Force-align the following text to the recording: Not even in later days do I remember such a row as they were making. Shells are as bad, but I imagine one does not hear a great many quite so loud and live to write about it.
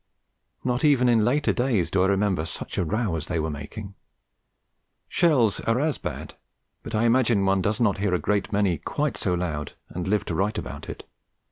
Not 0.63 0.83
even 0.83 1.07
in 1.07 1.23
later 1.23 1.53
days 1.53 1.91
do 1.91 2.01
I 2.01 2.07
remember 2.07 2.43
such 2.43 2.79
a 2.79 2.83
row 2.83 3.15
as 3.15 3.27
they 3.27 3.39
were 3.39 3.51
making. 3.51 3.93
Shells 5.07 5.59
are 5.59 5.79
as 5.79 5.99
bad, 5.99 6.33
but 6.81 6.95
I 6.95 7.03
imagine 7.05 7.45
one 7.45 7.61
does 7.61 7.79
not 7.79 7.99
hear 7.99 8.15
a 8.15 8.19
great 8.19 8.51
many 8.51 8.79
quite 8.79 9.15
so 9.15 9.35
loud 9.35 9.73
and 9.89 10.07
live 10.07 10.25
to 10.25 10.33
write 10.33 10.57
about 10.57 10.89
it. 10.89 11.07